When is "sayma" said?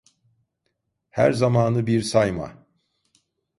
2.01-2.65